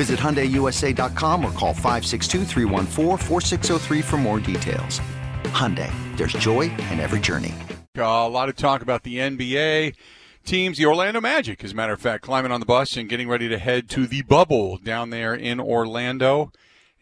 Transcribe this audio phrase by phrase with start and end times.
[0.00, 2.46] Visit HyundaiUSA.com or call 562
[4.00, 4.98] for more details.
[5.52, 7.54] Hyundai, there's joy in every journey.
[7.98, 9.94] Uh, a lot of talk about the NBA
[10.46, 10.78] teams.
[10.78, 13.50] The Orlando Magic, as a matter of fact, climbing on the bus and getting ready
[13.50, 16.50] to head to the bubble down there in Orlando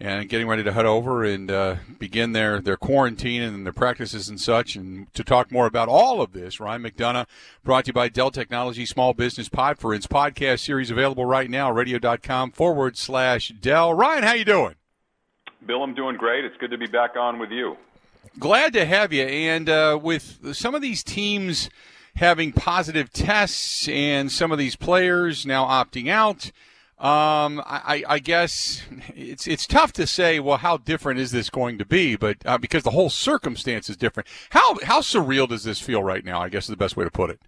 [0.00, 4.28] and getting ready to head over and uh, begin their, their quarantine and their practices
[4.28, 4.76] and such.
[4.76, 7.26] And to talk more about all of this, Ryan McDonough,
[7.64, 12.52] brought to you by Dell Technology Small Business Podference podcast series available right now, radio.com
[12.52, 13.92] forward slash Dell.
[13.92, 14.76] Ryan, how you doing?
[15.66, 16.44] Bill, I'm doing great.
[16.44, 17.76] It's good to be back on with you.
[18.38, 19.24] Glad to have you.
[19.24, 21.70] And uh, with some of these teams
[22.14, 26.52] having positive tests and some of these players now opting out–
[27.00, 28.82] um, I, I, guess
[29.14, 30.40] it's it's tough to say.
[30.40, 32.16] Well, how different is this going to be?
[32.16, 36.24] But uh, because the whole circumstance is different, how how surreal does this feel right
[36.24, 36.40] now?
[36.40, 37.40] I guess is the best way to put it.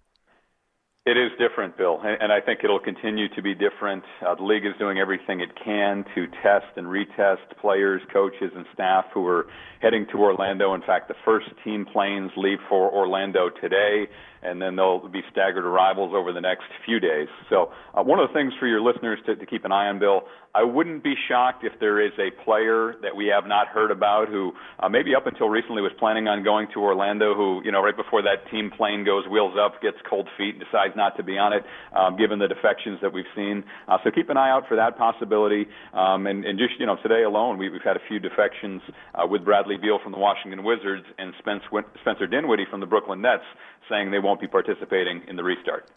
[1.06, 4.04] It is different, Bill, and I think it'll continue to be different.
[4.20, 8.66] Uh, the league is doing everything it can to test and retest players, coaches, and
[8.74, 9.46] staff who are
[9.80, 10.74] heading to Orlando.
[10.74, 14.08] In fact, the first team planes leave for Orlando today
[14.42, 17.28] and then there'll be staggered arrivals over the next few days.
[17.48, 19.98] So, uh, one of the things for your listeners to, to keep an eye on,
[19.98, 20.22] Bill,
[20.54, 24.28] I wouldn't be shocked if there is a player that we have not heard about
[24.28, 27.82] who uh, maybe up until recently was planning on going to Orlando, who, you know,
[27.82, 31.22] right before that team plane goes wheels up, gets cold feet, and decides not to
[31.22, 31.64] be on it,
[31.96, 33.64] um, given the defections that we've seen.
[33.88, 35.66] Uh, so keep an eye out for that possibility.
[35.92, 38.82] Um, and, and just, you know, today alone, we, we've had a few defections
[39.14, 41.62] uh, with Bradley Beal from the Washington Wizards and Spence,
[42.00, 43.44] Spencer Dinwiddie from the Brooklyn Nets
[43.88, 45.90] saying they won't be participating in the restart.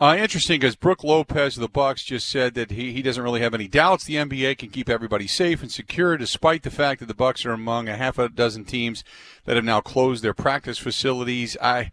[0.00, 3.42] Uh, interesting because Brook Lopez of the Bucks just said that he, he doesn't really
[3.42, 7.06] have any doubts the NBA can keep everybody safe and secure, despite the fact that
[7.06, 9.04] the Bucks are among a half a dozen teams
[9.44, 11.54] that have now closed their practice facilities.
[11.60, 11.90] I,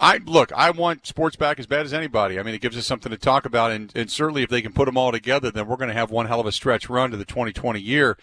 [0.00, 2.38] I look, I want sports back as bad as anybody.
[2.38, 4.72] I mean, it gives us something to talk about, and, and certainly if they can
[4.72, 7.10] put them all together, then we're going to have one hell of a stretch run
[7.10, 8.16] to the 2020 year.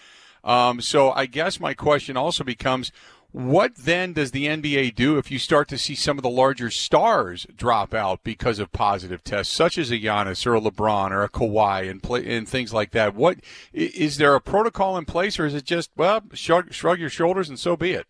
[0.43, 2.91] Um, so I guess my question also becomes
[3.31, 6.71] what then does the NBA do if you start to see some of the larger
[6.71, 11.23] stars drop out because of positive tests, such as a Giannis or a LeBron or
[11.23, 13.13] a Kawhi and play, and things like that?
[13.13, 13.37] What
[13.71, 17.49] is there a protocol in place, or is it just well shrug, shrug your shoulders
[17.49, 18.07] and so be it?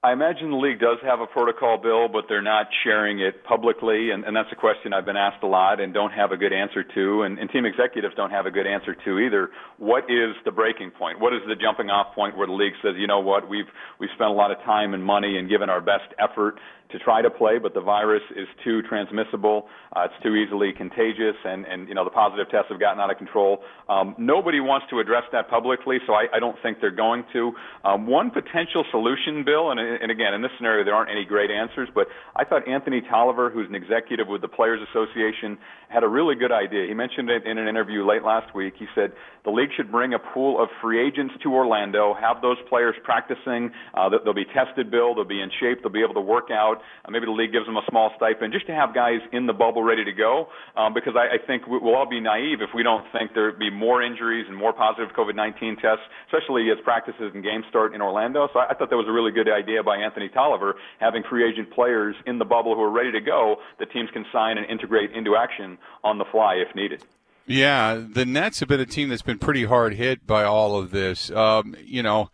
[0.00, 4.12] I imagine the league does have a protocol bill, but they're not sharing it publicly,
[4.12, 6.52] and, and that's a question I've been asked a lot and don't have a good
[6.52, 9.50] answer to, and, and team executives don't have a good answer to either.
[9.76, 11.18] What is the breaking point?
[11.18, 13.66] What is the jumping off point where the league says, you know what, we've
[13.98, 17.20] we've spent a lot of time and money and given our best effort to try
[17.20, 19.68] to play, but the virus is too transmissible.
[19.94, 23.10] Uh, it's too easily contagious, and, and you know the positive tests have gotten out
[23.10, 23.60] of control.
[23.88, 27.52] Um, nobody wants to address that publicly, so I, I don't think they're going to.
[27.84, 31.50] Um, one potential solution, Bill, and, and again, in this scenario, there aren't any great
[31.50, 32.06] answers, but
[32.36, 36.52] I thought Anthony Tolliver, who's an executive with the Players Association, had a really good
[36.52, 36.86] idea.
[36.86, 38.74] He mentioned it in an interview late last week.
[38.78, 39.12] He said
[39.44, 43.70] the league should bring a pool of free agents to Orlando, have those players practicing.
[43.94, 45.14] Uh, they'll be tested, Bill.
[45.14, 45.80] They'll be in shape.
[45.82, 46.77] They'll be able to work out.
[47.04, 49.52] Uh, maybe the league gives them a small stipend just to have guys in the
[49.52, 50.48] bubble ready to go.
[50.76, 53.70] Um, because I, I think we'll all be naive if we don't think there'd be
[53.70, 58.48] more injuries and more positive COVID-19 tests, especially as practices and games start in Orlando.
[58.52, 61.48] So I, I thought that was a really good idea by Anthony Tolliver, having free
[61.48, 64.66] agent players in the bubble who are ready to go that teams can sign and
[64.70, 67.02] integrate into action on the fly if needed.
[67.46, 70.90] Yeah, the Nets have been a team that's been pretty hard hit by all of
[70.90, 71.30] this.
[71.30, 72.30] Um, you know,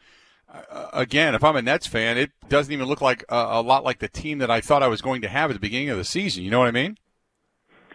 [0.93, 3.99] again, if I'm a Nets fan, it doesn't even look like a, a, lot like
[3.99, 6.05] the team that I thought I was going to have at the beginning of the
[6.05, 6.45] season.
[6.45, 6.97] You know what I mean?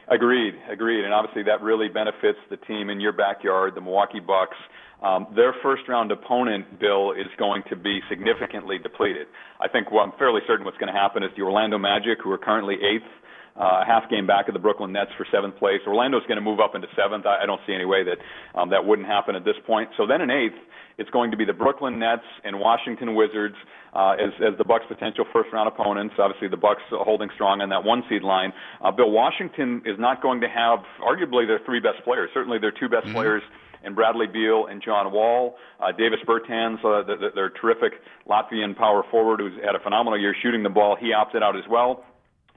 [0.07, 1.05] Agreed, agreed.
[1.05, 4.57] And obviously, that really benefits the team in your backyard, the Milwaukee Bucks.
[5.03, 9.27] Um, their first round opponent, Bill, is going to be significantly depleted.
[9.61, 12.37] I think I'm fairly certain what's going to happen is the Orlando Magic, who are
[12.37, 13.07] currently eighth
[13.55, 15.81] uh, a half game back of the Brooklyn Nets for seventh place.
[15.87, 17.25] Orlando's going to move up into seventh.
[17.25, 18.17] I, I don't see any way that
[18.59, 19.89] um, that wouldn't happen at this point.
[19.97, 20.57] So then in eighth,
[20.97, 23.55] it's going to be the Brooklyn Nets and Washington Wizards
[23.93, 26.15] uh, as, as the Bucks' potential first round opponents.
[26.19, 28.51] Obviously, the Bucks holding strong on that one seed line.
[28.83, 32.29] Uh, Bill Washington is not going to have arguably their three best players.
[32.33, 33.15] Certainly, their two best mm-hmm.
[33.15, 33.43] players
[33.83, 35.55] and Bradley Beal and John Wall.
[35.79, 37.93] Uh, Davis Bertans, uh, they're terrific
[38.27, 40.97] Latvian power forward who's had a phenomenal year shooting the ball.
[40.99, 42.03] He opted out as well.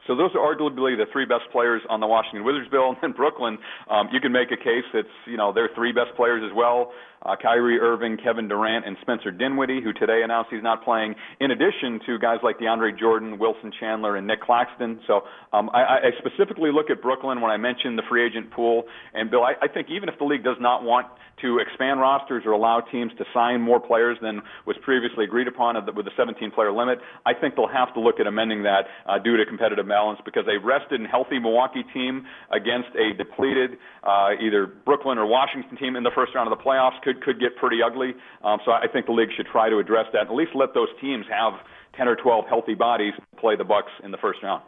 [0.07, 2.91] So those are arguably the three best players on the Washington Wizards bill.
[2.93, 3.59] And then Brooklyn,
[3.91, 6.93] um, you can make a case that's, you know, they're three best players as well
[7.25, 11.51] uh, Kyrie Irving, Kevin Durant, and Spencer Dinwiddie, who today announced he's not playing, in
[11.51, 15.01] addition to guys like DeAndre Jordan, Wilson Chandler, and Nic Claxton.
[15.07, 15.23] So
[15.53, 18.85] um, I, I specifically look at Brooklyn when I mention the free agent pool.
[19.15, 21.07] And Bill, I, I think even if the league does not want
[21.41, 25.75] to expand rosters or allow teams to sign more players than was previously agreed upon
[25.95, 29.37] with the 17-player limit, I think they'll have to look at amending that uh, due
[29.37, 34.67] to competitive balance because a rested and healthy Milwaukee team against a depleted uh, either
[34.67, 37.83] Brooklyn or Washington team in the first round of the playoffs could could get pretty
[37.83, 38.15] ugly.
[38.43, 40.23] Um, so I think the league should try to address that.
[40.23, 41.55] At least let those teams have
[41.97, 44.63] 10 or 12 healthy bodies to play the Bucks in the first round.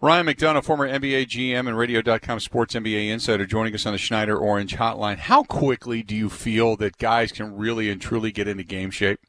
[0.00, 4.36] Ryan McDonough, former NBA GM and Radio.com Sports NBA insider, joining us on the Schneider
[4.36, 5.16] Orange Hotline.
[5.16, 9.20] How quickly do you feel that guys can really and truly get into game shape?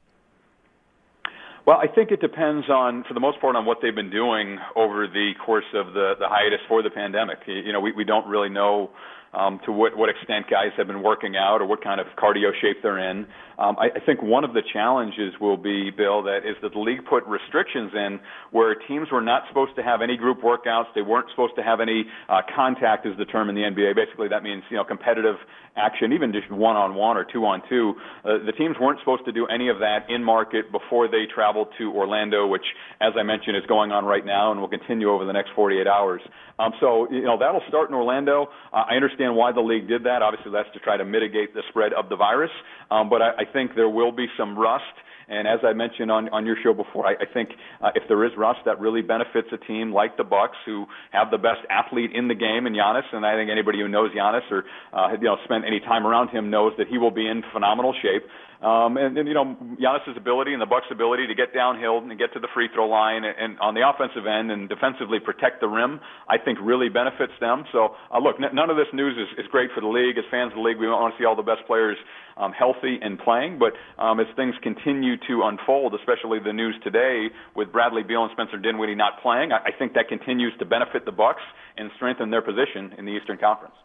[1.66, 4.58] Well, I think it depends on, for the most part, on what they've been doing
[4.75, 7.40] over the course of the, the hiatus for the pandemic.
[7.46, 8.90] You know, we, we don't really know
[9.38, 12.50] um, to what, what extent guys have been working out or what kind of cardio
[12.60, 13.28] shape they're in.
[13.60, 16.80] Um, I, I think one of the challenges will be, Bill, that is that the
[16.80, 18.19] league put restrictions in
[18.51, 20.86] where teams were not supposed to have any group workouts.
[20.95, 23.95] They weren't supposed to have any uh, contact, is the term in the NBA.
[23.95, 25.38] Basically, that means you know competitive
[25.78, 27.94] action, even just one on one or two on two.
[28.25, 31.69] Uh, the teams weren't supposed to do any of that in market before they traveled
[31.78, 32.66] to Orlando, which,
[33.00, 35.88] as I mentioned, is going on right now and will continue over the next 48
[35.88, 36.22] hours.
[36.60, 38.50] Um, so, you know, that'll start in Orlando.
[38.74, 40.21] Uh, I understand why the league did that.
[40.21, 42.51] Obviously, that's to try to mitigate the spread of the virus.
[42.91, 44.83] Um, but I, I think there will be some rust
[45.29, 47.50] and as I mentioned on, on your show before, I, I think
[47.81, 51.31] uh, if there is rust, that really benefits a team like the Bucks, who have
[51.31, 53.03] the best athlete in the game in Giannis.
[53.12, 54.63] And I think anybody who knows Giannis or
[54.94, 57.94] uh, you know spent any time around him knows that he will be in phenomenal
[58.01, 58.24] shape.
[58.62, 62.09] Um, and, and you know Giannis's ability and the Bucks' ability to get downhill and
[62.18, 65.62] get to the free throw line and, and on the offensive end and defensively protect
[65.62, 67.65] the rim, I think really benefits them.
[67.71, 70.18] So uh, look, n- none of this news is, is great for the league.
[70.18, 71.98] As fans of the league, we want to see all the best players
[72.38, 73.59] um, healthy and playing.
[73.62, 78.31] But um, as things continue to unfold, especially the news today with Bradley Beal and
[78.33, 81.45] Spencer Dinwiddie not playing, I, I think that continues to benefit the Bucks
[81.77, 83.75] and strengthen their position in the Eastern Conference.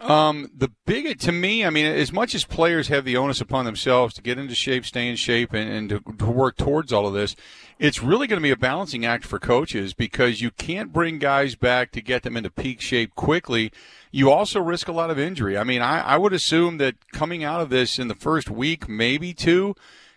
[0.00, 3.64] Um, the big to me, I mean, as much as players have the onus upon
[3.64, 7.06] themselves to get into shape, stay in shape, and, and to, to work towards all
[7.06, 7.34] of this,
[7.78, 11.54] it's really going to be a balancing act for coaches because you can't bring guys
[11.54, 13.72] back to get them into peak shape quickly.
[14.10, 15.56] You also risk a lot of injury.
[15.56, 18.90] I mean, I, I would assume that coming out of this in the first week,
[18.90, 19.74] maybe two,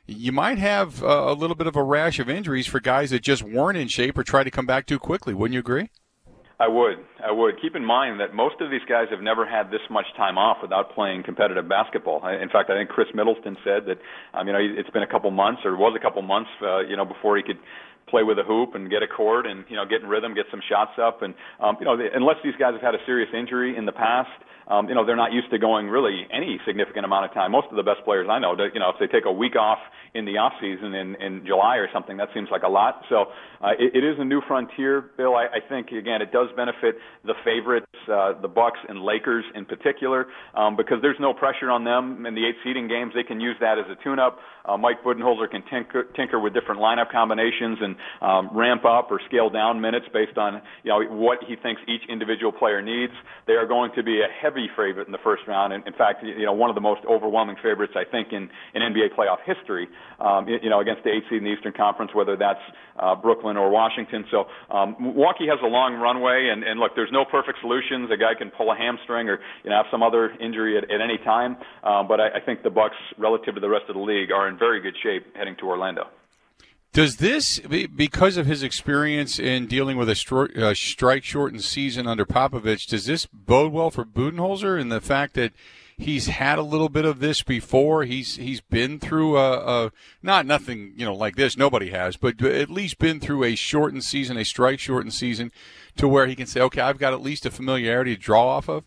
[0.08, 3.22] you might have a, a little bit of a rash of injuries for guys that
[3.22, 5.34] just weren't in shape or try to come back too quickly.
[5.34, 5.90] Wouldn't you agree?
[6.60, 6.98] I would.
[7.24, 7.56] I would.
[7.62, 10.58] Keep in mind that most of these guys have never had this much time off
[10.62, 12.20] without playing competitive basketball.
[12.28, 13.98] In fact, I think Khris Middleton said that,
[14.34, 16.98] um, you know, it's been a couple months or was a couple months, uh, you
[16.98, 17.60] know, before he could
[18.10, 20.46] play with a hoop and get a cord and you know get in rhythm, get
[20.52, 23.78] some shots up, and um, you know unless these guys have had a serious injury
[23.78, 24.30] in the past,
[24.70, 27.52] um, you know, they're not used to going really any significant amount of time.
[27.52, 29.80] Most of the best players I know, you know, if they take a week off
[30.14, 33.02] in the off season in, in July or something, that seems like a lot.
[33.10, 35.36] So uh, it, it is a new frontier, Bill.
[35.36, 39.66] I, I think again, it does benefit the favorites, uh, the Bucks and Lakers in
[39.66, 43.14] particular, um, because there's no pressure on them in the eight seeding games.
[43.16, 44.38] They can use that as a tune-up.
[44.66, 49.20] Uh, Mike Budenholzer can tinker, tinker with different lineup combinations and um, ramp up or
[49.28, 53.14] scale down minutes based on you know what he thinks each individual player needs.
[53.48, 55.74] They are going to be a heavy favorite in the first round.
[55.74, 58.82] And in fact, you know, one of the most overwhelming favorites I think in, in
[58.82, 59.88] NBA playoff history.
[60.20, 62.60] Um, you know, against the eight seed in the Eastern Conference, whether that's
[63.00, 64.26] uh, Brooklyn or Washington.
[64.30, 68.10] So um, Milwaukee has a long runway, and, and look, there's no perfect solutions.
[68.12, 71.02] A guy can pull a hamstring or you know have some other injury at, at
[71.02, 71.58] any time.
[71.84, 74.48] Um, but I, I think the Bucks, relative to the rest of the league, are
[74.48, 76.08] in very good shape heading to Orlando.
[76.92, 82.08] Does this, because of his experience in dealing with a stri- uh, strike shortened season
[82.08, 85.54] under Popovich, does this bode well for Budenholzer in the fact that
[85.98, 88.06] he's had a little bit of this before?
[88.06, 89.92] He's he's been through a, a
[90.24, 91.56] not nothing you know like this.
[91.56, 95.52] Nobody has, but at least been through a shortened season, a strike shortened season,
[95.98, 98.68] to where he can say, okay, I've got at least a familiarity to draw off
[98.68, 98.84] of.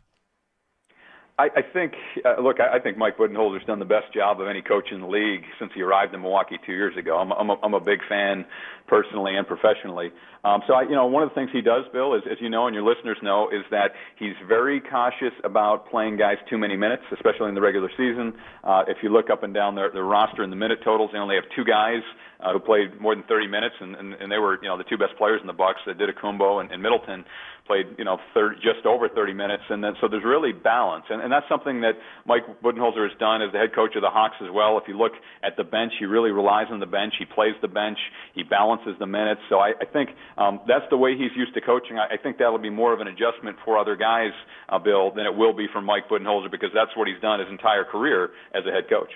[1.43, 1.95] I, I think,
[2.25, 5.01] uh, look, I, I think Mike Budenholzer's done the best job of any coach in
[5.01, 7.19] the league since he arrived in Milwaukee two years ago.
[7.19, 8.45] I'm, I'm, a, I'm a big fan
[8.87, 10.13] personally and professionally.
[10.45, 12.49] Um, so, I, you know, one of the things he does, Bill, is, as you
[12.49, 16.77] know and your listeners know, is that he's very cautious about playing guys too many
[16.77, 18.35] minutes, especially in the regular season.
[18.63, 21.19] Uh, if you look up and down their, their roster and the minute totals, they
[21.19, 22.03] only have two guys
[22.39, 24.85] uh, who played more than 30 minutes, and, and, and they were, you know, the
[24.85, 27.25] two best players in the Bucks, uh, Kumbo and, and Middleton
[27.67, 31.23] played you know 30, just over 30 minutes, and then so there's really balance, and,
[31.23, 31.95] and that's something that
[32.27, 34.79] Mike Budenholzer has done as the head coach of the Hawks as well.
[34.79, 35.13] If you look
[35.43, 37.15] at the bench, he really relies on the bench.
[37.19, 37.99] He plays the bench.
[38.35, 39.41] He balances the minutes.
[39.49, 41.99] So I, I think um, that's the way he's used to coaching.
[41.99, 44.33] I, I think that'll be more of an adjustment for other guys,
[44.69, 47.49] uh, Bill, than it will be for Mike Budenholzer because that's what he's done his
[47.49, 49.11] entire career as a head coach.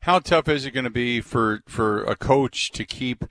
[0.00, 3.24] How tough is it going to be for for a coach to keep?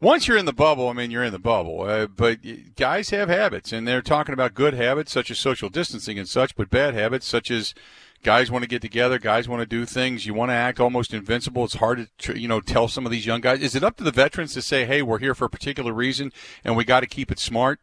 [0.00, 1.82] Once you're in the bubble, I mean, you're in the bubble.
[1.82, 2.38] Uh, but
[2.76, 6.54] guys have habits, and they're talking about good habits such as social distancing and such,
[6.54, 7.74] but bad habits such as
[8.22, 10.26] guys want to get together, guys want to do things.
[10.26, 11.64] You want to act almost invincible.
[11.64, 13.60] It's hard to you know tell some of these young guys.
[13.60, 16.32] Is it up to the veterans to say, "Hey, we're here for a particular reason,
[16.64, 17.80] and we got to keep it smart"?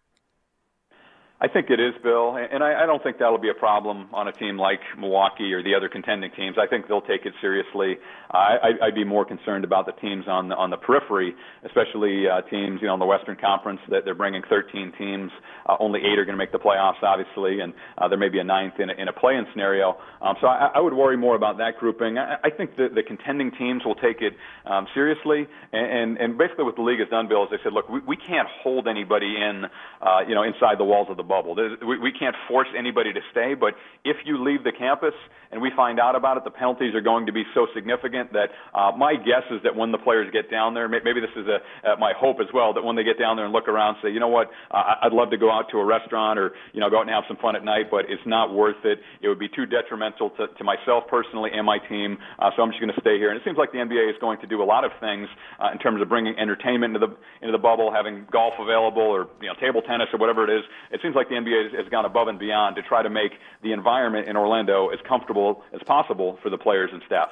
[1.43, 4.29] I think it is, Bill, and I, I don't think that'll be a problem on
[4.29, 6.55] a team like Milwaukee or the other contending teams.
[6.57, 7.97] I think they'll take it seriously.
[8.31, 11.35] I, I'd be more concerned about the teams on the, on the periphery,
[11.65, 15.31] especially uh, teams, you know, in the Western Conference that they're bringing 13 teams.
[15.67, 18.39] Uh, only eight are going to make the playoffs, obviously, and uh, there may be
[18.39, 19.97] a ninth in a, in a play-in scenario.
[20.21, 22.17] Um, so I, I would worry more about that grouping.
[22.17, 24.33] I, I think the, the contending teams will take it
[24.65, 27.73] um, seriously, and, and, and basically what the league has done, Bill, is they said,
[27.73, 29.65] look, we, we can't hold anybody in,
[30.01, 31.57] uh, you know, inside the walls of the bubble.
[31.81, 33.73] we, we can't force anybody to stay, but
[34.05, 35.17] if you leave the campus
[35.51, 38.49] and we find out about it, the penalties are going to be so significant that
[38.73, 41.57] uh, my guess is that when the players get down there, maybe this is a,
[41.87, 44.09] uh, my hope as well, that when they get down there and look around, say,
[44.09, 46.89] you know what, uh, I'd love to go out to a restaurant or you know
[46.89, 48.99] go out and have some fun at night, but it's not worth it.
[49.21, 52.17] It would be too detrimental to, to myself personally and my team.
[52.37, 53.29] Uh, so I'm just going to stay here.
[53.29, 55.27] And it seems like the NBA is going to do a lot of things
[55.59, 59.29] uh, in terms of bringing entertainment into the into the bubble, having golf available or
[59.41, 60.63] you know table tennis or whatever it is.
[60.91, 63.34] It seems like the NBA has, has gone above and beyond to try to make
[63.62, 67.30] the environment in Orlando as comfortable as possible for the players and staff.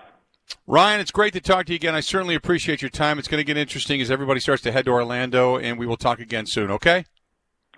[0.68, 1.96] Ryan, it's great to talk to you again.
[1.96, 3.20] I certainly appreciate your time.
[3.20, 5.98] It's going to get interesting as everybody starts to head to Orlando, and we will
[5.98, 7.06] talk again soon, okay?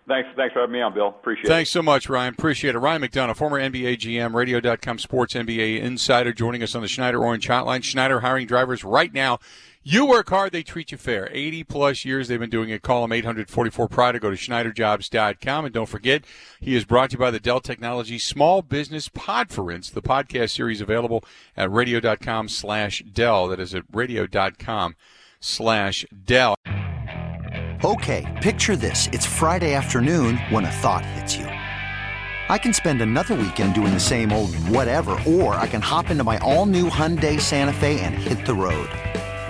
[0.08, 1.08] Thanks, thanks for having me on, Bill.
[1.08, 1.53] Appreciate thanks it.
[1.53, 2.34] Thanks so much, Ryan.
[2.34, 2.79] Appreciate it.
[2.79, 7.48] Ryan McDonough, former NBA GM, Radio.com Sports NBA Insider, joining us on the Schneider Orange
[7.48, 7.84] Hotline.
[7.84, 9.39] Schneider hiring drivers right now.
[9.85, 11.27] You work hard, they treat you fair.
[11.33, 12.81] 80 plus years they've been doing it.
[12.81, 15.65] Call them 844 Pride or go to SchneiderJobs.com.
[15.65, 16.23] And don't forget,
[16.61, 20.79] he is brought to you by the Dell Technology Small Business Podference, the podcast series
[20.79, 21.25] available
[21.57, 23.49] at radio.com slash Dell.
[23.49, 24.95] That is at radio.com
[25.41, 26.55] slash Dell.
[27.83, 29.09] Okay, picture this.
[29.11, 31.45] It's Friday afternoon when a thought hits you.
[31.45, 36.23] I can spend another weekend doing the same old whatever, or I can hop into
[36.23, 38.89] my all new Hyundai Santa Fe and hit the road.